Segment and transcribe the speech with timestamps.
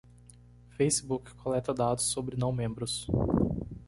[0.71, 3.05] Facebook coleta dados sobre não membros.